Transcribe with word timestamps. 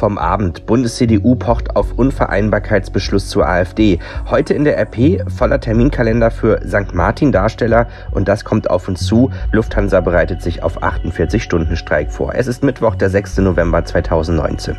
vom 0.00 0.18
Abend. 0.18 0.66
Bundes-CDU 0.66 1.36
pocht 1.36 1.76
auf 1.76 1.92
Unvereinbarkeitsbeschluss 1.92 3.28
zur 3.28 3.46
AfD. 3.46 3.98
Heute 4.28 4.54
in 4.54 4.64
der 4.64 4.78
RP 4.78 5.22
voller 5.30 5.60
Terminkalender 5.60 6.30
für 6.30 6.60
St. 6.66 6.94
Martin-Darsteller 6.94 7.86
und 8.10 8.26
das 8.26 8.44
kommt 8.44 8.70
auf 8.70 8.88
uns 8.88 9.06
zu. 9.06 9.30
Lufthansa 9.52 10.00
bereitet 10.00 10.42
sich 10.42 10.62
auf 10.62 10.82
48-Stunden-Streik 10.82 12.10
vor. 12.10 12.34
Es 12.34 12.46
ist 12.46 12.64
Mittwoch, 12.64 12.94
der 12.94 13.10
6. 13.10 13.38
November 13.38 13.84
2019. 13.84 14.78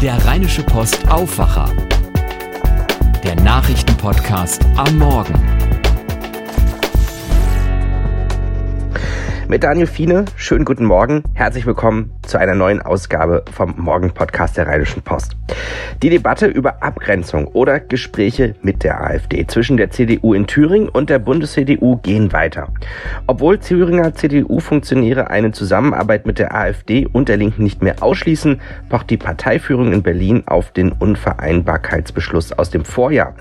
Der 0.00 0.14
Rheinische 0.24 0.62
Post 0.62 1.06
Aufwacher. 1.10 1.68
Der 3.22 3.36
Nachrichtenpodcast 3.36 4.64
am 4.76 4.98
Morgen. 4.98 5.73
Mit 9.46 9.62
Daniel 9.62 9.86
Fiene, 9.86 10.24
schönen 10.36 10.64
guten 10.64 10.86
Morgen, 10.86 11.22
herzlich 11.34 11.66
willkommen 11.66 12.10
zu 12.22 12.38
einer 12.38 12.54
neuen 12.54 12.80
Ausgabe 12.80 13.44
vom 13.52 13.74
Morgen-Podcast 13.76 14.56
der 14.56 14.66
Rheinischen 14.66 15.02
Post. 15.02 15.36
Die 16.04 16.10
Debatte 16.10 16.48
über 16.48 16.82
Abgrenzung 16.82 17.46
oder 17.46 17.80
Gespräche 17.80 18.56
mit 18.60 18.84
der 18.84 19.02
AfD 19.02 19.46
zwischen 19.46 19.78
der 19.78 19.90
CDU 19.90 20.34
in 20.34 20.46
Thüringen 20.46 20.90
und 20.90 21.08
der 21.08 21.18
Bundes-CDU 21.18 21.96
gehen 21.96 22.30
weiter. 22.34 22.68
Obwohl 23.26 23.56
Thüringer 23.56 24.12
CDU-Funktionäre 24.12 25.30
eine 25.30 25.52
Zusammenarbeit 25.52 26.26
mit 26.26 26.38
der 26.38 26.54
AfD 26.54 27.06
und 27.10 27.30
der 27.30 27.38
Linken 27.38 27.62
nicht 27.62 27.82
mehr 27.82 28.02
ausschließen, 28.02 28.60
pocht 28.90 29.08
die 29.08 29.16
Parteiführung 29.16 29.94
in 29.94 30.02
Berlin 30.02 30.42
auf 30.44 30.72
den 30.72 30.92
Unvereinbarkeitsbeschluss 30.92 32.52
aus 32.52 32.68
dem 32.68 32.84
Vorjahr. 32.84 33.34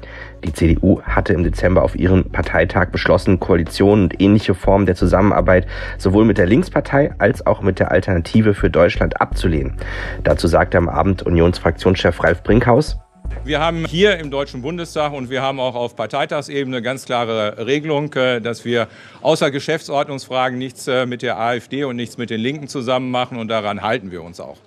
Die 0.43 0.54
CDU 0.54 1.02
hatte 1.04 1.34
im 1.34 1.43
Dezember 1.43 1.84
auf 1.84 1.95
ihrem 1.95 2.26
Parteitag 2.26 2.88
beschlossen, 2.88 3.40
Koalitionen 3.40 4.05
und 4.05 4.21
ähnliche 4.21 4.54
Formen 4.54 4.85
der 4.85 4.95
Zusammenarbeit 4.95 5.68
sowohl 5.98 6.26
mit 6.26 6.38
der 6.38 6.48
Linkspartei 6.48 7.13
als 7.18 7.45
auch 7.45 7.62
mit 7.62 7.80
der 7.80 7.91
Alternative 7.91 8.54
für 8.54 8.70
Deutschland 8.70 9.21
abzulehnen. 9.21 9.77
Dazu 10.23 10.48
sagte 10.48 10.77
am 10.77 10.90
Abend 10.90 11.24
Unionsfraktionschef 11.24 12.21
Ralf 12.24 12.43
Brinkhaus, 12.54 12.99
wir 13.46 13.59
haben 13.59 13.84
hier 13.84 14.20
im 14.20 14.29
Deutschen 14.29 14.62
Bundestag 14.62 15.12
und 15.12 15.32
wir 15.32 15.41
haben 15.41 15.59
auch 15.59 15.73
auf 15.73 15.96
Parteitagsebene 15.96 16.84
ganz 16.84 17.05
klare 17.05 17.65
Regelung, 17.65 18.13
äh, 18.13 18.41
dass 18.41 18.63
wir 18.63 18.90
außer 19.23 19.49
Geschäftsordnungsfragen 19.49 20.59
nichts 20.59 20.87
äh, 20.87 21.07
mit 21.07 21.24
der 21.24 21.40
AfD 21.40 21.84
und 21.84 21.96
nichts 21.96 22.20
mit 22.20 22.29
den 22.29 22.40
Linken 22.40 22.68
zusammen 22.68 23.09
machen 23.09 23.40
und 23.40 23.48
daran 23.48 23.81
halten 23.81 24.12
wir 24.12 24.21
uns 24.21 24.40
auch. 24.40 24.57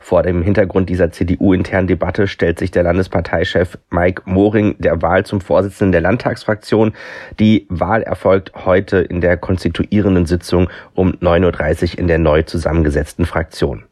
Vor 0.00 0.22
dem 0.22 0.40
Hintergrund 0.40 0.88
dieser 0.88 1.12
CDU-internen 1.12 1.86
Debatte 1.86 2.28
stellt 2.28 2.58
sich 2.58 2.70
der 2.70 2.84
Landesparteichef 2.84 3.76
Mike 3.90 4.22
Moring 4.24 4.76
der 4.78 5.02
Wahl 5.02 5.26
zum 5.26 5.42
Vorsitzenden 5.42 5.92
der 5.92 6.00
Landtagsfraktion. 6.00 6.94
Die 7.38 7.66
Wahl 7.68 8.04
erfolgt 8.04 8.52
heute 8.64 9.00
in 9.00 9.20
der 9.20 9.36
konstituierenden 9.36 10.24
Sitzung 10.24 10.70
um 10.94 11.10
9.30 11.10 11.92
Uhr 11.92 11.98
in 11.98 12.08
der 12.08 12.18
neu 12.18 12.40
zusammengesetzten 12.40 13.26
Fraktion. 13.26 13.84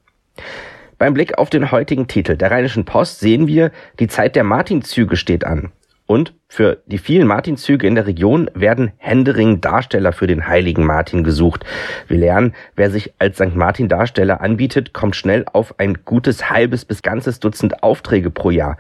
Beim 0.99 1.15
Blick 1.15 1.39
auf 1.39 1.51
den 1.51 1.71
heutigen 1.71 2.07
Titel 2.07 2.37
der 2.37 2.51
Rheinischen 2.51 2.85
Post 2.85 3.21
sehen 3.21 3.47
wir, 3.47 3.71
die 3.99 4.09
Zeit 4.09 4.37
der 4.37 4.45
Martinzüge 4.45 5.17
steht 5.17 5.45
an. 5.45 5.73
Und 6.07 6.35
für 6.49 6.83
die 6.87 6.99
vielen 6.99 7.27
Martinzüge 7.27 7.87
in 7.87 7.95
der 7.95 8.07
Region 8.07 8.51
werden 8.55 8.93
Händering 8.99 9.61
Darsteller 9.61 10.13
für 10.13 10.27
den 10.27 10.47
heiligen 10.47 10.85
Martin 10.85 11.25
gesucht. 11.25 11.65
Wir 12.07 12.19
lernen, 12.19 12.55
wer 12.77 12.91
sich 12.91 13.15
als 13.19 13.39
St. 13.39 13.57
Martin 13.57 13.89
Darsteller 13.89 14.41
anbietet, 14.41 14.93
kommt 14.93 15.17
schnell 15.17 15.47
auf 15.53 15.79
ein 15.79 15.99
gutes 16.05 16.51
halbes 16.51 16.85
bis 16.85 17.03
ganzes 17.03 17.41
Dutzend 17.41 17.83
Aufträge 17.83 18.31
pro 18.31 18.51
Jahr. 18.51 18.77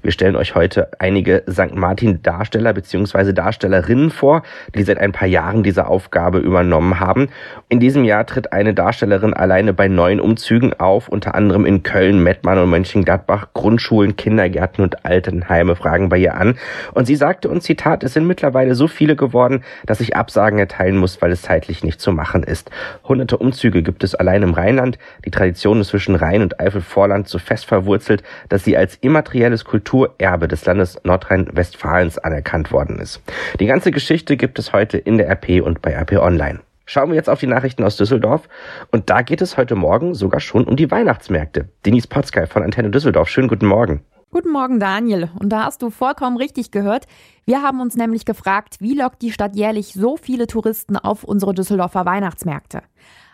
Wir 0.00 0.12
stellen 0.12 0.36
euch 0.36 0.54
heute 0.54 0.90
einige 1.00 1.42
St. 1.50 1.74
Martin 1.74 2.22
Darsteller 2.22 2.72
bzw. 2.72 3.32
Darstellerinnen 3.32 4.10
vor, 4.10 4.42
die 4.74 4.84
seit 4.84 4.98
ein 4.98 5.12
paar 5.12 5.28
Jahren 5.28 5.62
diese 5.62 5.86
Aufgabe 5.88 6.38
übernommen 6.38 7.00
haben. 7.00 7.28
In 7.68 7.80
diesem 7.80 8.04
Jahr 8.04 8.26
tritt 8.26 8.52
eine 8.52 8.74
Darstellerin 8.74 9.34
alleine 9.34 9.74
bei 9.74 9.88
neun 9.88 10.20
Umzügen 10.20 10.72
auf, 10.78 11.08
unter 11.08 11.34
anderem 11.34 11.66
in 11.66 11.82
Köln, 11.82 12.22
Mettmann 12.22 12.58
und 12.58 12.70
Mönchengladbach. 12.70 13.48
Grundschulen, 13.54 14.16
Kindergärten 14.16 14.84
und 14.84 15.04
Altenheime 15.04 15.74
fragen 15.74 16.08
bei 16.08 16.18
ihr 16.18 16.34
an 16.36 16.56
und 16.94 17.07
sie 17.08 17.16
sagte 17.16 17.48
uns, 17.48 17.64
Zitat, 17.64 18.04
es 18.04 18.12
sind 18.12 18.26
mittlerweile 18.26 18.76
so 18.76 18.86
viele 18.86 19.16
geworden, 19.16 19.64
dass 19.86 20.00
ich 20.00 20.14
Absagen 20.14 20.58
erteilen 20.58 20.98
muss, 20.98 21.20
weil 21.20 21.32
es 21.32 21.42
zeitlich 21.42 21.82
nicht 21.82 22.00
zu 22.00 22.12
machen 22.12 22.44
ist. 22.44 22.70
Hunderte 23.02 23.38
Umzüge 23.38 23.82
gibt 23.82 24.04
es 24.04 24.14
allein 24.14 24.42
im 24.42 24.54
Rheinland. 24.54 24.98
Die 25.24 25.30
Tradition 25.30 25.80
ist 25.80 25.88
zwischen 25.88 26.14
Rhein 26.14 26.42
und 26.42 26.60
Eifel-Vorland 26.60 27.26
so 27.26 27.38
fest 27.38 27.64
verwurzelt, 27.64 28.22
dass 28.50 28.62
sie 28.62 28.76
als 28.76 28.96
immaterielles 28.96 29.64
Kulturerbe 29.64 30.46
des 30.48 30.64
Landes 30.66 31.00
Nordrhein-Westfalens 31.02 32.18
anerkannt 32.18 32.70
worden 32.70 32.98
ist. 32.98 33.22
Die 33.58 33.66
ganze 33.66 33.90
Geschichte 33.90 34.36
gibt 34.36 34.58
es 34.58 34.72
heute 34.72 34.98
in 34.98 35.16
der 35.16 35.28
RP 35.30 35.62
und 35.64 35.80
bei 35.80 35.94
RP 35.94 36.18
Online. 36.18 36.60
Schauen 36.84 37.08
wir 37.08 37.16
jetzt 37.16 37.30
auf 37.30 37.40
die 37.40 37.46
Nachrichten 37.46 37.84
aus 37.84 37.96
Düsseldorf. 37.96 38.48
Und 38.90 39.08
da 39.08 39.22
geht 39.22 39.40
es 39.40 39.56
heute 39.56 39.74
Morgen 39.74 40.14
sogar 40.14 40.40
schon 40.40 40.64
um 40.64 40.76
die 40.76 40.90
Weihnachtsmärkte. 40.90 41.68
Denise 41.84 42.06
Potzkei 42.06 42.46
von 42.46 42.62
Antenne 42.62 42.90
Düsseldorf. 42.90 43.28
Schönen 43.28 43.48
guten 43.48 43.66
Morgen. 43.66 44.02
Guten 44.38 44.52
Morgen, 44.52 44.78
Daniel. 44.78 45.30
Und 45.40 45.48
da 45.48 45.64
hast 45.64 45.82
du 45.82 45.90
vollkommen 45.90 46.36
richtig 46.36 46.70
gehört. 46.70 47.06
Wir 47.44 47.60
haben 47.60 47.80
uns 47.80 47.96
nämlich 47.96 48.24
gefragt, 48.24 48.76
wie 48.78 48.94
lockt 48.94 49.20
die 49.20 49.32
Stadt 49.32 49.56
jährlich 49.56 49.94
so 49.94 50.16
viele 50.16 50.46
Touristen 50.46 50.96
auf 50.96 51.24
unsere 51.24 51.54
Düsseldorfer 51.54 52.06
Weihnachtsmärkte? 52.06 52.82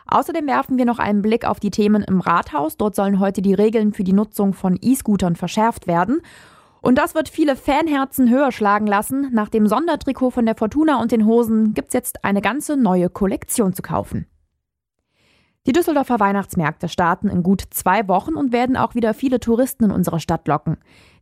Außerdem 0.06 0.46
werfen 0.46 0.78
wir 0.78 0.86
noch 0.86 0.98
einen 0.98 1.20
Blick 1.20 1.44
auf 1.44 1.60
die 1.60 1.70
Themen 1.70 2.02
im 2.04 2.22
Rathaus. 2.22 2.78
Dort 2.78 2.94
sollen 2.94 3.20
heute 3.20 3.42
die 3.42 3.52
Regeln 3.52 3.92
für 3.92 4.02
die 4.02 4.14
Nutzung 4.14 4.54
von 4.54 4.78
E-Scootern 4.80 5.36
verschärft 5.36 5.86
werden. 5.86 6.22
Und 6.80 6.96
das 6.96 7.14
wird 7.14 7.28
viele 7.28 7.54
Fanherzen 7.54 8.30
höher 8.30 8.50
schlagen 8.50 8.86
lassen. 8.86 9.28
Nach 9.30 9.50
dem 9.50 9.66
Sondertrikot 9.66 10.30
von 10.30 10.46
der 10.46 10.54
Fortuna 10.54 11.02
und 11.02 11.12
den 11.12 11.26
Hosen 11.26 11.74
gibt's 11.74 11.92
jetzt 11.92 12.24
eine 12.24 12.40
ganze 12.40 12.78
neue 12.78 13.10
Kollektion 13.10 13.74
zu 13.74 13.82
kaufen. 13.82 14.26
Die 15.66 15.72
Düsseldorfer 15.72 16.20
Weihnachtsmärkte 16.20 16.88
starten 16.88 17.28
in 17.28 17.42
gut 17.42 17.62
zwei 17.70 18.06
Wochen 18.06 18.34
und 18.34 18.52
werden 18.52 18.76
auch 18.76 18.94
wieder 18.94 19.14
viele 19.14 19.40
Touristen 19.40 19.84
in 19.84 19.90
unsere 19.92 20.20
Stadt 20.20 20.46
locken. 20.46 20.76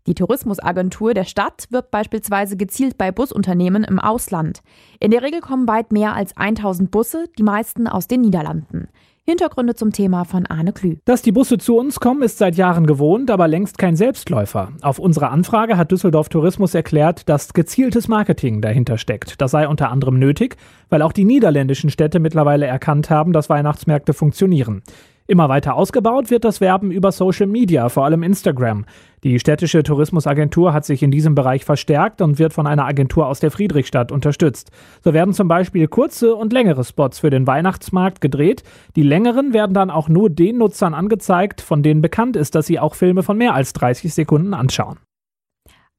Die 0.09 0.15
Tourismusagentur 0.15 1.15
der 1.15 1.23
Stadt 1.23 1.69
wirbt 1.71 1.93
beispielsweise 1.93 2.57
gezielt 2.57 2.99
bei 2.99 3.13
Busunternehmen 3.13 3.85
im 3.85 4.01
Ausland. 4.01 4.63
In 4.99 5.13
der 5.13 5.23
Regel 5.23 5.41
kommen 5.41 5.69
weit 5.69 5.93
mehr 5.93 6.15
als 6.15 6.37
1000 6.37 6.91
Busse, 6.91 7.27
die 7.39 7.45
meisten 7.45 7.87
aus 7.87 8.09
den 8.09 8.23
Niederlanden. 8.23 8.89
Hintergründe 9.25 9.77
zum 9.77 9.93
Thema 9.93 10.25
von 10.25 10.47
Arne 10.47 10.73
Klü. 10.73 10.97
Dass 11.05 11.23
die 11.23 11.31
Busse 11.31 11.57
zu 11.57 11.77
uns 11.77 12.01
kommen, 12.01 12.23
ist 12.23 12.39
seit 12.39 12.57
Jahren 12.57 12.89
gewohnt, 12.89 13.31
aber 13.31 13.47
längst 13.47 13.79
kein 13.79 13.95
Selbstläufer. 13.95 14.73
Auf 14.83 14.99
unsere 14.99 15.29
Anfrage 15.29 15.77
hat 15.77 15.93
Düsseldorf 15.93 16.29
Tourismus 16.29 16.75
erklärt, 16.75 17.29
dass 17.29 17.53
gezieltes 17.53 18.09
Marketing 18.09 18.61
dahinter 18.61 18.99
steckt. 18.99 19.41
Das 19.41 19.53
sei 19.53 19.69
unter 19.69 19.93
anderem 19.93 20.19
nötig, 20.19 20.57
weil 20.89 21.03
auch 21.03 21.13
die 21.13 21.25
niederländischen 21.25 21.89
Städte 21.89 22.19
mittlerweile 22.19 22.67
erkannt 22.67 23.11
haben, 23.11 23.33
dass 23.33 23.49
Weihnachtsmärkte 23.49 24.13
funktionieren. 24.13 24.83
Immer 25.33 25.49
weiter 25.49 25.77
ausgebaut 25.77 26.31
wird 26.31 26.45
das 26.45 26.61
Werben 26.61 26.91
über 26.91 27.11
Social 27.11 27.47
Media, 27.47 27.89
vor 27.89 28.05
allem 28.05 28.23
Instagram. 28.23 28.85
Die 29.25 29.41
städtische 29.41 29.83
Tourismusagentur 29.83 30.75
hat 30.75 30.85
sich 30.85 31.03
in 31.03 31.11
diesem 31.11 31.35
Bereich 31.35 31.65
verstärkt 31.65 32.21
und 32.21 32.39
wird 32.39 32.53
von 32.53 32.67
einer 32.67 32.85
Agentur 32.85 33.27
aus 33.27 33.41
der 33.41 33.51
Friedrichstadt 33.51 34.13
unterstützt. 34.13 34.71
So 35.01 35.15
werden 35.15 35.33
zum 35.33 35.49
Beispiel 35.49 35.89
kurze 35.89 36.35
und 36.35 36.53
längere 36.53 36.85
Spots 36.85 37.21
für 37.21 37.31
den 37.31 37.47
Weihnachtsmarkt 37.47 38.21
gedreht. 38.21 38.63
Die 38.95 39.03
längeren 39.03 39.55
werden 39.55 39.73
dann 39.73 39.91
auch 39.91 40.11
nur 40.11 40.29
den 40.29 40.59
Nutzern 40.59 40.93
angezeigt, 40.93 41.63
von 41.63 41.83
denen 41.83 42.03
bekannt 42.03 42.37
ist, 42.37 42.55
dass 42.55 42.67
sie 42.67 42.79
auch 42.79 42.95
Filme 42.95 43.23
von 43.23 43.39
mehr 43.39 43.55
als 43.55 43.73
30 43.73 44.13
Sekunden 44.13 44.53
anschauen. 44.53 44.99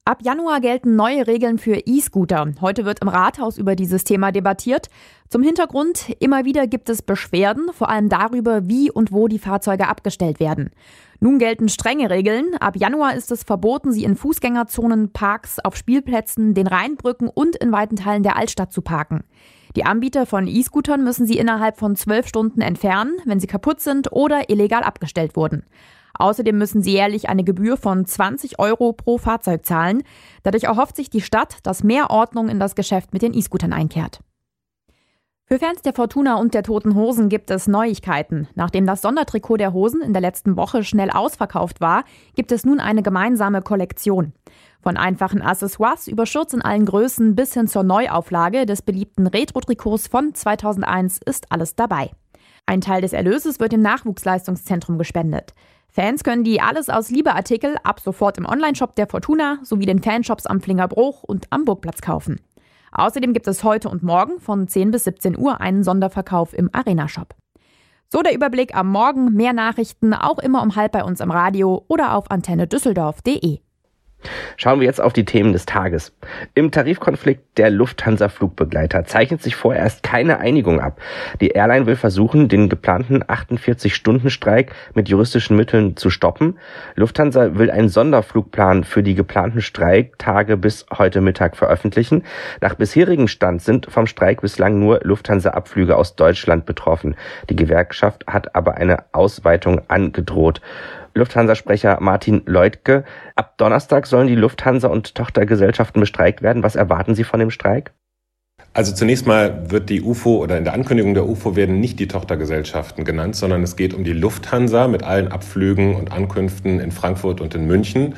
Ab 0.06 0.22
Januar 0.22 0.60
gelten 0.60 0.98
neue 0.98 1.28
Regeln 1.28 1.58
für 1.58 1.78
E-Scooter. 1.86 2.52
Heute 2.60 2.84
wird 2.84 3.00
im 3.02 3.08
Rathaus 3.08 3.58
über 3.58 3.74
dieses 3.74 4.04
Thema 4.04 4.34
debattiert. 4.34 4.90
Zum 5.30 5.44
Hintergrund, 5.44 6.10
immer 6.20 6.44
wieder 6.44 6.68
gibt 6.68 6.90
es 6.90 7.02
Beschwerden, 7.02 7.70
vor 7.72 7.88
allem 7.88 8.10
darüber, 8.10 8.68
wie 8.68 8.92
und 8.92 9.14
wo 9.14 9.30
die 9.30 9.40
Fahrzeuge 9.40 9.88
abgestellt 9.88 10.42
werden. 10.42 10.72
Nun 11.22 11.40
gelten 11.40 11.70
strenge 11.70 12.10
Regeln. 12.10 12.54
Ab 12.60 12.76
Januar 12.76 13.16
ist 13.16 13.32
es 13.32 13.44
verboten, 13.44 13.94
sie 13.94 14.04
in 14.04 14.18
Fußgängerzonen, 14.18 15.14
Parks, 15.14 15.60
auf 15.60 15.78
Spielplätzen, 15.78 16.54
den 16.54 16.68
Rheinbrücken 16.68 17.30
und 17.30 17.56
in 17.56 17.72
weiten 17.72 17.96
Teilen 17.96 18.24
der 18.24 18.36
Altstadt 18.36 18.74
zu 18.74 18.82
parken. 18.82 19.24
Die 19.78 19.86
Anbieter 19.86 20.26
von 20.26 20.48
E-Scootern 20.48 21.06
müssen 21.06 21.26
sie 21.26 21.38
innerhalb 21.38 21.78
von 21.78 21.96
zwölf 21.96 22.28
Stunden 22.28 22.60
entfernen, 22.60 23.14
wenn 23.24 23.40
sie 23.40 23.48
kaputt 23.48 23.80
sind 23.80 24.12
oder 24.12 24.50
illegal 24.50 24.84
abgestellt 24.84 25.38
wurden. 25.38 25.64
Außerdem 26.14 26.58
müssen 26.58 26.84
sie 26.84 26.92
jährlich 26.92 27.30
eine 27.30 27.44
Gebühr 27.44 27.78
von 27.78 28.06
20 28.06 28.60
Euro 28.60 28.94
pro 28.94 29.18
Fahrzeug 29.18 29.66
zahlen. 29.66 30.04
Dadurch 30.44 30.66
erhofft 30.66 30.96
sich 30.96 31.10
die 31.10 31.22
Stadt, 31.22 31.58
dass 31.64 31.84
mehr 31.84 32.10
Ordnung 32.10 32.50
in 32.50 32.60
das 32.60 32.76
Geschäft 32.76 33.14
mit 33.14 33.22
den 33.22 33.34
E-Scootern 33.34 33.74
einkehrt. 33.74 34.20
Für 35.46 35.60
Fans 35.60 35.82
der 35.82 35.94
Fortuna 35.94 36.36
und 36.36 36.54
der 36.54 36.64
Toten 36.64 36.96
Hosen 36.96 37.28
gibt 37.28 37.52
es 37.52 37.68
Neuigkeiten. 37.68 38.48
Nachdem 38.56 38.88
das 38.88 39.02
Sondertrikot 39.02 39.58
der 39.58 39.74
Hosen 39.74 40.02
in 40.02 40.14
der 40.14 40.22
letzten 40.22 40.56
Woche 40.56 40.86
schnell 40.86 41.10
ausverkauft 41.10 41.82
war, 41.82 42.06
gibt 42.36 42.54
es 42.54 42.66
nun 42.66 42.80
eine 42.80 43.04
gemeinsame 43.04 43.62
Kollektion. 43.62 44.34
Von 44.82 44.96
einfachen 44.96 45.42
Accessoires 45.42 46.08
über 46.08 46.26
Schurz 46.26 46.54
in 46.54 46.62
allen 46.62 46.86
Größen 46.86 47.36
bis 47.36 47.54
hin 47.54 47.68
zur 47.68 47.84
Neuauflage 47.84 48.66
des 48.66 48.82
beliebten 48.82 49.28
Retro-Trikots 49.28 50.08
von 50.08 50.34
2001 50.34 51.20
ist 51.26 51.52
alles 51.52 51.76
dabei. 51.76 52.12
Ein 52.66 52.80
Teil 52.80 53.02
des 53.02 53.12
Erlöses 53.12 53.60
wird 53.60 53.74
dem 53.74 53.82
Nachwuchsleistungszentrum 53.82 54.98
gespendet. 54.98 55.54
Fans 55.96 56.24
können 56.24 56.44
die 56.44 56.60
Alles 56.60 56.90
aus 56.90 57.12
Liebe 57.12 57.36
Artikel 57.36 57.78
ab 57.84 58.00
sofort 58.00 58.40
im 58.40 58.48
Onlineshop 58.48 58.96
der 58.96 59.06
Fortuna 59.06 59.60
sowie 59.62 59.86
den 59.86 60.02
Fanshops 60.02 60.48
am 60.48 60.60
Flingerbruch 60.60 61.22
und 61.22 61.46
am 61.52 61.66
Burgplatz 61.66 62.02
kaufen. 62.02 62.42
Außerdem 62.92 63.32
gibt 63.32 63.48
es 63.48 63.64
heute 63.64 63.90
und 63.90 64.02
morgen 64.02 64.40
von 64.40 64.68
10 64.68 64.90
bis 64.90 65.04
17 65.04 65.38
Uhr 65.38 65.62
einen 65.62 65.84
Sonderverkauf 65.84 66.54
im 66.54 66.72
Arena-Shop. 66.74 67.36
So 68.12 68.24
der 68.24 68.34
Überblick 68.34 68.76
am 68.76 68.90
Morgen. 68.90 69.34
Mehr 69.34 69.54
Nachrichten 69.54 70.16
auch 70.16 70.40
immer 70.40 70.64
um 70.64 70.76
halb 70.76 70.94
bei 70.94 71.04
uns 71.04 71.20
im 71.20 71.30
Radio 71.30 71.86
oder 71.88 72.16
auf 72.16 72.32
antenne 72.32 72.68
düsseldorf.de. 72.68 73.60
Schauen 74.58 74.80
wir 74.80 74.88
jetzt 74.88 75.02
auf 75.02 75.14
die 75.14 75.26
Themen 75.26 75.54
des 75.54 75.66
Tages. 75.66 76.14
Im 76.56 76.72
Tarifkonflikt 76.72 77.58
der 77.58 77.70
Lufthansa-Flugbegleiter 77.70 79.06
zeichnet 79.06 79.42
sich 79.42 79.56
vorerst 79.56 80.04
keine 80.04 80.40
Einigung 80.40 80.80
ab. 80.80 81.00
Die 81.42 81.50
Airline 81.50 81.86
will 81.86 81.96
versuchen, 81.96 82.48
den 82.48 82.70
geplanten 82.70 83.24
48-Stunden-Streik 83.24 84.72
mit 84.94 85.10
juristischen 85.10 85.56
Mitteln 85.56 85.98
zu 85.98 86.10
stoppen. 86.10 86.58
Lufthansa 86.96 87.58
will 87.58 87.70
einen 87.70 87.90
Sonderflugplan 87.90 88.84
für 88.84 89.04
die 89.04 89.16
geplanten 89.16 89.62
Streiktage 89.62 90.58
bis 90.58 90.86
heute 90.98 91.22
Mittag 91.22 91.56
veröffentlichen. 91.56 92.24
Nach 92.62 92.76
bisherigem 92.76 93.28
Stand 93.28 93.62
sind 93.62 93.88
vom 93.90 94.08
Streik 94.08 94.42
bislang 94.42 94.80
nur 94.80 95.02
Lufthansa-Abflüge 95.04 95.96
aus 95.96 96.16
Deutschland 96.16 96.66
betroffen. 96.66 97.16
Die 97.50 97.56
Gewerkschaft 97.56 98.26
hat 98.28 98.56
aber 98.56 98.76
eine 98.76 99.04
Ausweitung 99.12 99.82
angedroht. 99.88 100.62
Lufthansa-Sprecher 101.14 102.00
Martin 102.02 102.44
Leutke. 102.46 103.04
Ab 103.36 103.58
Donnerstag 103.58 104.08
sollen 104.08 104.28
die 104.28 104.36
Lufthansa 104.36 104.88
und 104.88 105.16
Tochtergesellschaften 105.16 106.00
bestreikt 106.00 106.42
werden. 106.42 106.64
Was 106.64 106.76
erwarten 106.76 107.16
Sie 107.16 107.24
von 107.24 107.40
dem 107.40 107.52
Streik? 107.52 107.94
Also 108.76 108.92
zunächst 108.92 109.28
mal 109.28 109.70
wird 109.70 109.92
die 109.92 110.02
UFO 110.02 110.38
oder 110.38 110.58
in 110.58 110.64
der 110.64 110.74
Ankündigung 110.74 111.14
der 111.14 111.28
UFO 111.28 111.56
werden 111.56 111.80
nicht 111.80 112.00
die 112.00 112.08
Tochtergesellschaften 112.08 113.06
genannt, 113.06 113.36
sondern 113.36 113.62
es 113.62 113.76
geht 113.76 113.94
um 113.94 114.04
die 114.04 114.14
Lufthansa 114.14 114.88
mit 114.88 115.04
allen 115.04 115.28
Abflügen 115.28 115.96
und 115.96 116.12
Ankünften 116.12 116.80
in 116.80 116.92
Frankfurt 116.92 117.40
und 117.40 117.54
in 117.54 117.68
München. 117.68 118.16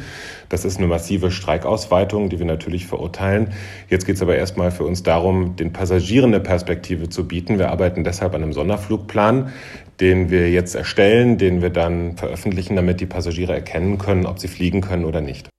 Das 0.47 0.63
ist 0.63 0.77
eine 0.77 0.87
massive 0.87 1.29
Streikausweitung, 1.29 2.29
die 2.29 2.39
wir 2.39 2.45
natürlich 2.45 2.85
verurteilen. 2.85 3.49
Jetzt 3.89 4.05
geht 4.05 4.15
es 4.15 4.21
aber 4.21 4.37
erstmal 4.37 4.71
für 4.71 4.85
uns 4.85 5.03
darum, 5.03 5.57
den 5.57 5.73
Passagieren 5.73 6.33
eine 6.33 6.41
Perspektive 6.41 7.09
zu 7.09 7.27
bieten. 7.27 7.59
Wir 7.59 7.69
arbeiten 7.69 8.05
deshalb 8.05 8.33
an 8.33 8.41
einem 8.41 8.53
Sonderflugplan, 8.53 9.51
den 9.99 10.29
wir 10.29 10.51
jetzt 10.51 10.75
erstellen, 10.75 11.37
den 11.37 11.61
wir 11.61 11.69
dann 11.69 12.17
veröffentlichen, 12.17 12.75
damit 12.75 13.01
die 13.01 13.05
Passagiere 13.05 13.53
erkennen 13.53 13.97
können, 13.97 14.25
ob 14.25 14.39
sie 14.39 14.47
fliegen 14.47 14.81
können 14.81 15.05
oder 15.05 15.21
nicht. 15.21 15.49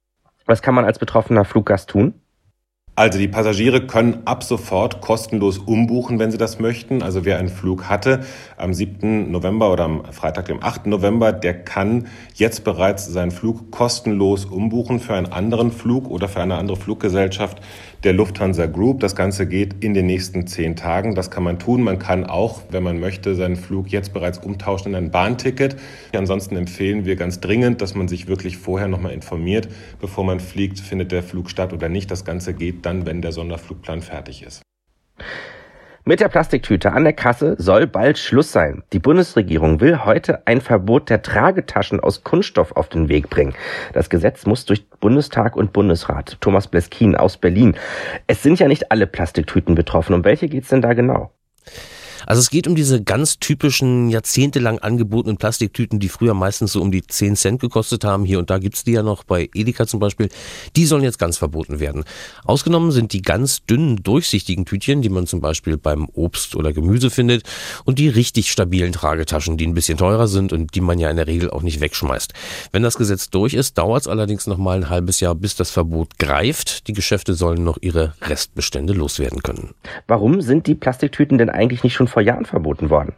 Was 0.44 0.62
kann 0.62 0.74
man 0.74 0.84
als 0.84 0.98
betroffener 0.98 1.44
Fluggast 1.44 1.90
tun? 1.90 2.14
Also 2.98 3.18
die 3.18 3.28
Passagiere 3.28 3.86
können 3.86 4.22
ab 4.24 4.42
sofort 4.42 5.02
kostenlos 5.02 5.58
umbuchen, 5.58 6.18
wenn 6.18 6.30
sie 6.30 6.38
das 6.38 6.58
möchten. 6.58 7.02
Also 7.02 7.26
wer 7.26 7.38
einen 7.38 7.50
Flug 7.50 7.90
hatte 7.90 8.20
am 8.56 8.72
7. 8.72 9.30
November 9.30 9.70
oder 9.70 9.84
am 9.84 10.10
Freitag, 10.12 10.46
dem 10.46 10.62
8. 10.62 10.86
November, 10.86 11.30
der 11.30 11.62
kann 11.62 12.06
jetzt 12.32 12.64
bereits 12.64 13.04
seinen 13.06 13.32
Flug 13.32 13.70
kostenlos 13.70 14.46
umbuchen 14.46 14.98
für 14.98 15.12
einen 15.12 15.26
anderen 15.26 15.72
Flug 15.72 16.08
oder 16.08 16.26
für 16.26 16.40
eine 16.40 16.54
andere 16.54 16.78
Fluggesellschaft 16.78 17.60
der 18.04 18.12
Lufthansa 18.12 18.66
Group. 18.66 19.00
Das 19.00 19.16
Ganze 19.16 19.46
geht 19.46 19.82
in 19.84 19.94
den 19.94 20.06
nächsten 20.06 20.46
zehn 20.46 20.76
Tagen. 20.76 21.14
Das 21.14 21.30
kann 21.30 21.42
man 21.42 21.58
tun. 21.58 21.82
Man 21.82 21.98
kann 21.98 22.24
auch, 22.24 22.62
wenn 22.70 22.82
man 22.82 23.00
möchte, 23.00 23.34
seinen 23.34 23.56
Flug 23.56 23.88
jetzt 23.88 24.12
bereits 24.12 24.38
umtauschen 24.38 24.92
in 24.92 24.94
ein 24.94 25.10
Bahnticket. 25.10 25.76
Ansonsten 26.14 26.56
empfehlen 26.56 27.04
wir 27.04 27.16
ganz 27.16 27.40
dringend, 27.40 27.80
dass 27.80 27.94
man 27.94 28.08
sich 28.08 28.26
wirklich 28.28 28.58
vorher 28.58 28.88
nochmal 28.88 29.12
informiert, 29.12 29.68
bevor 30.00 30.24
man 30.24 30.40
fliegt, 30.40 30.80
findet 30.80 31.12
der 31.12 31.22
Flug 31.22 31.50
statt 31.50 31.72
oder 31.72 31.88
nicht. 31.88 32.10
Das 32.10 32.24
Ganze 32.24 32.54
geht 32.54 32.84
dann, 32.86 33.06
wenn 33.06 33.22
der 33.22 33.32
Sonderflugplan 33.32 34.02
fertig 34.02 34.42
ist. 34.42 34.65
Mit 36.08 36.20
der 36.20 36.28
Plastiktüte 36.28 36.92
an 36.92 37.02
der 37.02 37.14
Kasse 37.14 37.56
soll 37.58 37.88
bald 37.88 38.16
Schluss 38.16 38.52
sein. 38.52 38.84
Die 38.92 39.00
Bundesregierung 39.00 39.80
will 39.80 40.04
heute 40.04 40.46
ein 40.46 40.60
Verbot 40.60 41.10
der 41.10 41.20
Tragetaschen 41.20 41.98
aus 41.98 42.22
Kunststoff 42.22 42.70
auf 42.76 42.88
den 42.88 43.08
Weg 43.08 43.28
bringen. 43.28 43.56
Das 43.92 44.08
Gesetz 44.08 44.46
muss 44.46 44.64
durch 44.66 44.88
Bundestag 44.88 45.56
und 45.56 45.72
Bundesrat. 45.72 46.36
Thomas 46.40 46.68
Bleskin 46.68 47.16
aus 47.16 47.38
Berlin. 47.38 47.74
Es 48.28 48.40
sind 48.40 48.60
ja 48.60 48.68
nicht 48.68 48.92
alle 48.92 49.08
Plastiktüten 49.08 49.74
betroffen. 49.74 50.14
Um 50.14 50.22
welche 50.22 50.46
geht's 50.46 50.68
denn 50.68 50.80
da 50.80 50.94
genau? 50.94 51.32
Also 52.24 52.40
es 52.40 52.50
geht 52.50 52.66
um 52.66 52.74
diese 52.74 53.02
ganz 53.02 53.38
typischen 53.38 54.08
jahrzehntelang 54.08 54.78
angebotenen 54.78 55.36
Plastiktüten, 55.36 55.98
die 55.98 56.08
früher 56.08 56.34
meistens 56.34 56.72
so 56.72 56.80
um 56.80 56.90
die 56.90 57.06
10 57.06 57.36
Cent 57.36 57.60
gekostet 57.60 58.04
haben. 58.04 58.24
Hier 58.24 58.38
und 58.38 58.50
da 58.50 58.58
gibt's 58.58 58.84
die 58.84 58.92
ja 58.92 59.02
noch 59.02 59.24
bei 59.24 59.50
Edeka 59.54 59.86
zum 59.86 60.00
Beispiel. 60.00 60.28
Die 60.76 60.86
sollen 60.86 61.02
jetzt 61.02 61.18
ganz 61.18 61.38
verboten 61.38 61.80
werden. 61.80 62.04
Ausgenommen 62.44 62.92
sind 62.92 63.12
die 63.12 63.22
ganz 63.22 63.64
dünnen, 63.64 64.02
durchsichtigen 64.02 64.64
Tütchen, 64.64 65.02
die 65.02 65.08
man 65.08 65.26
zum 65.26 65.40
Beispiel 65.40 65.76
beim 65.76 66.08
Obst 66.12 66.56
oder 66.56 66.72
Gemüse 66.72 67.10
findet 67.10 67.42
und 67.84 67.98
die 67.98 68.08
richtig 68.08 68.50
stabilen 68.50 68.92
Tragetaschen, 68.92 69.56
die 69.56 69.66
ein 69.66 69.74
bisschen 69.74 69.98
teurer 69.98 70.28
sind 70.28 70.52
und 70.52 70.74
die 70.74 70.80
man 70.80 70.98
ja 70.98 71.10
in 71.10 71.16
der 71.16 71.26
Regel 71.26 71.50
auch 71.50 71.62
nicht 71.62 71.80
wegschmeißt. 71.80 72.32
Wenn 72.72 72.82
das 72.82 72.96
Gesetz 72.96 73.30
durch 73.30 73.54
ist, 73.54 73.78
dauert's 73.78 74.08
allerdings 74.08 74.46
noch 74.46 74.58
mal 74.58 74.76
ein 74.76 74.90
halbes 74.90 75.20
Jahr, 75.20 75.34
bis 75.34 75.56
das 75.56 75.70
Verbot 75.70 76.18
greift. 76.18 76.88
Die 76.88 76.92
Geschäfte 76.92 77.34
sollen 77.34 77.64
noch 77.64 77.78
ihre 77.80 78.14
Restbestände 78.22 78.92
loswerden 78.92 79.42
können. 79.42 79.74
Warum 80.06 80.40
sind 80.40 80.66
die 80.66 80.74
Plastiktüten 80.74 81.38
denn 81.38 81.50
eigentlich 81.50 81.82
nicht 81.82 81.94
schon 81.94 82.05
vor 82.08 82.22
Jahren 82.22 82.44
verboten 82.44 82.90
worden. 82.90 83.14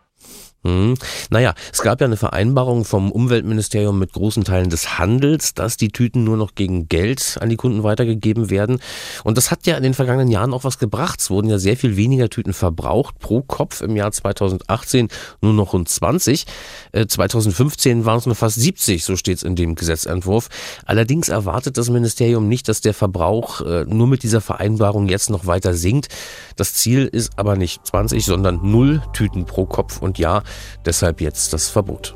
Hm. 0.68 0.94
Naja, 1.30 1.54
es 1.72 1.80
gab 1.80 2.00
ja 2.02 2.06
eine 2.06 2.18
Vereinbarung 2.18 2.84
vom 2.84 3.10
Umweltministerium 3.10 3.98
mit 3.98 4.12
großen 4.12 4.44
Teilen 4.44 4.68
des 4.68 4.98
Handels, 4.98 5.54
dass 5.54 5.78
die 5.78 5.88
Tüten 5.88 6.24
nur 6.24 6.36
noch 6.36 6.54
gegen 6.54 6.88
Geld 6.90 7.38
an 7.40 7.48
die 7.48 7.56
Kunden 7.56 7.84
weitergegeben 7.84 8.50
werden. 8.50 8.78
Und 9.24 9.38
das 9.38 9.50
hat 9.50 9.66
ja 9.66 9.78
in 9.78 9.82
den 9.82 9.94
vergangenen 9.94 10.28
Jahren 10.28 10.52
auch 10.52 10.64
was 10.64 10.78
gebracht. 10.78 11.20
Es 11.20 11.30
wurden 11.30 11.48
ja 11.48 11.58
sehr 11.58 11.78
viel 11.78 11.96
weniger 11.96 12.28
Tüten 12.28 12.52
verbraucht 12.52 13.18
pro 13.18 13.40
Kopf 13.40 13.80
im 13.80 13.96
Jahr 13.96 14.12
2018 14.12 15.08
nur 15.40 15.54
noch 15.54 15.72
rund 15.72 15.88
20. 15.88 16.44
2015 16.92 18.04
waren 18.04 18.18
es 18.18 18.26
nur 18.26 18.34
fast 18.34 18.60
70, 18.60 19.04
so 19.04 19.16
steht 19.16 19.38
es 19.38 19.42
in 19.44 19.56
dem 19.56 19.74
Gesetzentwurf. 19.74 20.48
Allerdings 20.84 21.30
erwartet 21.30 21.78
das 21.78 21.88
Ministerium 21.88 22.46
nicht, 22.46 22.68
dass 22.68 22.82
der 22.82 22.92
Verbrauch 22.92 23.62
äh, 23.62 23.84
nur 23.86 24.06
mit 24.06 24.22
dieser 24.22 24.42
Vereinbarung 24.42 25.08
jetzt 25.08 25.30
noch 25.30 25.46
weiter 25.46 25.72
sinkt. 25.72 26.08
Das 26.56 26.74
Ziel 26.74 27.06
ist 27.06 27.32
aber 27.36 27.56
nicht 27.56 27.86
20, 27.86 28.24
sondern 28.24 28.60
null 28.62 29.02
Tüten 29.14 29.46
pro 29.46 29.64
Kopf 29.64 30.02
und 30.02 30.18
Jahr. 30.18 30.42
Deshalb 30.84 31.20
jetzt 31.20 31.52
das 31.52 31.68
Verbot. 31.68 32.14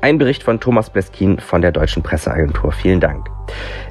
Ein 0.00 0.18
Bericht 0.18 0.42
von 0.42 0.60
Thomas 0.60 0.90
Bleskin 0.90 1.38
von 1.38 1.62
der 1.62 1.72
Deutschen 1.72 2.02
Presseagentur. 2.02 2.72
Vielen 2.72 3.00
Dank. 3.00 3.28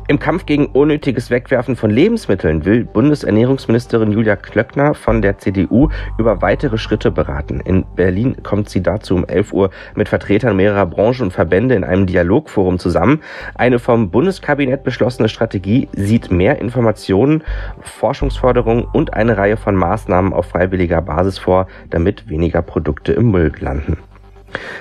Im 0.08 0.18
Kampf 0.18 0.48
gegen 0.48 0.66
unnötiges 0.68 1.30
Wegwerfen 1.30 1.76
von 1.76 1.92
Lebensmitteln 1.92 2.66
will 2.66 2.84
Bundesernährungsministerin 2.84 4.12
Julia 4.12 4.36
Klöckner 4.36 4.96
von 4.96 5.22
der 5.22 5.38
CDU 5.38 5.90
über 6.18 6.42
weitere 6.42 6.80
Schritte 6.80 7.12
beraten. 7.12 7.60
In 7.60 7.86
Berlin 7.96 8.42
kommt 8.42 8.70
sie 8.70 8.82
dazu 8.82 9.14
um 9.14 9.26
11 9.26 9.54
Uhr 9.54 9.70
mit 9.94 10.10
Vertretern 10.10 10.56
mehrerer 10.56 10.88
Branchen 10.88 11.26
und 11.26 11.32
Verbände 11.32 11.76
in 11.76 11.84
einem 11.84 12.08
Dialogforum 12.08 12.80
zusammen. 12.80 13.22
Eine 13.54 13.78
vom 13.78 14.10
Bundeskabinett 14.10 14.84
beschlossene 14.84 15.30
Strategie 15.30 15.88
sieht 15.94 16.32
mehr 16.32 16.60
Informationen, 16.60 17.44
Forschungsforderungen 17.82 18.86
und 18.86 19.14
eine 19.14 19.38
Reihe 19.38 19.58
von 19.58 19.76
Maßnahmen 19.76 20.34
auf 20.34 20.48
freiwilliger 20.48 21.04
Basis 21.04 21.38
vor, 21.38 21.68
damit 21.92 22.28
weniger 22.28 22.64
Produkte 22.64 23.14
im 23.14 23.30
Müll 23.30 23.52
landen. 23.60 23.98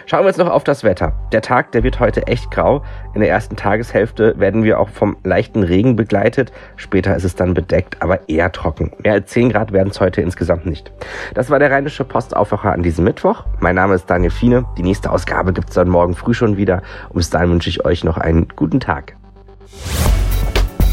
Schauen 0.06 0.20
wir 0.20 0.28
jetzt 0.28 0.38
noch 0.38 0.50
auf 0.50 0.64
das 0.64 0.84
Wetter. 0.84 1.12
Der 1.32 1.42
Tag, 1.42 1.72
der 1.72 1.82
wird 1.82 2.00
heute 2.00 2.26
echt 2.26 2.50
grau. 2.50 2.82
In 3.14 3.20
der 3.20 3.30
ersten 3.30 3.56
Tageshälfte 3.56 4.38
werden 4.38 4.64
wir 4.64 4.80
auch 4.80 4.88
vom 4.88 5.16
leichten 5.24 5.62
Regen 5.62 5.96
begleitet. 5.96 6.52
Später 6.76 7.14
ist 7.16 7.24
es 7.24 7.34
dann 7.34 7.54
bedeckt, 7.54 8.02
aber 8.02 8.28
eher 8.28 8.52
trocken. 8.52 8.92
Mehr 9.02 9.14
als 9.14 9.30
10 9.30 9.50
Grad 9.50 9.72
werden 9.72 9.90
es 9.90 10.00
heute 10.00 10.22
insgesamt 10.22 10.66
nicht. 10.66 10.92
Das 11.34 11.50
war 11.50 11.58
der 11.58 11.70
Rheinische 11.70 12.04
Postaufwacher 12.04 12.72
an 12.72 12.82
diesem 12.82 13.04
Mittwoch. 13.04 13.44
Mein 13.60 13.74
Name 13.74 13.94
ist 13.94 14.08
Daniel 14.08 14.30
Fiene. 14.30 14.64
Die 14.76 14.82
nächste 14.82 15.10
Ausgabe 15.10 15.52
gibt 15.52 15.68
es 15.68 15.74
dann 15.74 15.88
morgen 15.88 16.14
früh 16.14 16.34
schon 16.34 16.56
wieder. 16.56 16.82
Und 17.08 17.16
bis 17.16 17.30
dahin 17.30 17.50
wünsche 17.50 17.70
ich 17.70 17.84
euch 17.84 18.04
noch 18.04 18.18
einen 18.18 18.48
guten 18.56 18.80
Tag. 18.80 19.14